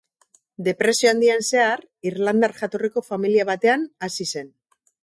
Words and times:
Depresio 0.67 1.09
Handian 1.11 1.45
zehar 1.49 1.85
irlandar 2.13 2.57
jatorriko 2.63 3.07
familia 3.13 3.51
batean 3.53 3.87
hazi 4.09 4.33
zen. 4.35 4.53